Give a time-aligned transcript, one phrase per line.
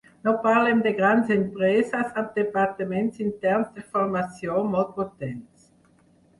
[0.27, 5.73] No parlem de grans empreses amb departaments interns de formació molt potents.